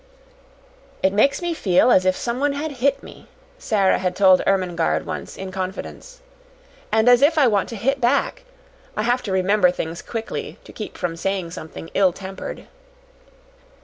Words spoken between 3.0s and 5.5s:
me," Sara had told Ermengarde once